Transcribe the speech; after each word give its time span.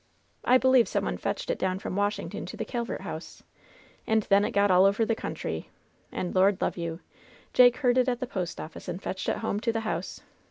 I 0.43 0.57
believe 0.57 0.87
some 0.87 1.05
one 1.05 1.19
fetched 1.19 1.51
it 1.51 1.59
down 1.59 1.77
from 1.77 1.95
Washington 1.95 2.47
to 2.47 2.57
the 2.57 2.65
Calvert 2.65 3.01
House, 3.01 3.43
and 4.07 4.23
then 4.23 4.43
it 4.43 4.49
got 4.49 4.71
all 4.71 4.85
over 4.85 5.05
the 5.05 5.13
country; 5.13 5.69
and 6.11 6.33
Lord 6.33 6.59
love 6.59 6.75
you, 6.75 7.01
Jake 7.53 7.77
heard 7.77 7.99
it 7.99 8.09
at 8.09 8.19
the 8.19 8.25
post 8.25 8.59
office 8.59 8.87
and 8.87 8.99
fetched 8.99 9.29
it 9.29 9.37
home 9.37 9.59
to 9.59 9.71
the 9.71 9.81
house. 9.81 10.21